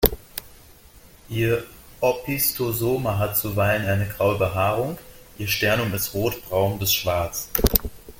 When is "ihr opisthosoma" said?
1.29-3.19